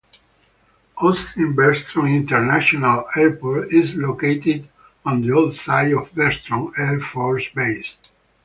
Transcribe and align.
Austin-Bergstrom 0.97 2.07
International 2.07 3.05
Airport 3.15 3.71
is 3.71 3.95
located 3.95 4.67
on 5.05 5.21
the 5.21 5.31
old 5.31 5.55
site 5.55 5.93
of 5.93 6.11
Bergstrom 6.15 6.73
Air 6.75 6.99
Force 6.99 7.47
Base. 7.49 7.97